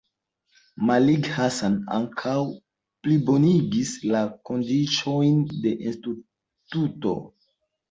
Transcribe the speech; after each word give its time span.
Malling-Hansen 0.89 1.75
ankaŭ 1.97 2.33
plibonigis 3.05 3.93
la 4.15 4.23
kondiĉojn 4.51 5.39
de 5.67 5.77
Instituto. 5.93 7.17